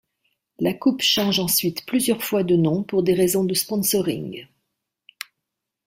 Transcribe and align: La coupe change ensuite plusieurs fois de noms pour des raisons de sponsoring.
La 0.57 0.73
coupe 0.73 1.01
change 1.03 1.37
ensuite 1.39 1.85
plusieurs 1.85 2.23
fois 2.23 2.43
de 2.43 2.55
noms 2.55 2.81
pour 2.81 3.03
des 3.03 3.13
raisons 3.13 3.43
de 3.43 3.53
sponsoring. 3.53 4.47